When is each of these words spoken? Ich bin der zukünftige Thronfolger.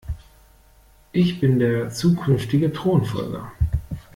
Ich 1.11 1.39
bin 1.39 1.59
der 1.59 1.91
zukünftige 1.91 2.73
Thronfolger. 2.73 3.51